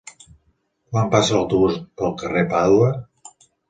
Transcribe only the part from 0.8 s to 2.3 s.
Quan passa l'autobús pel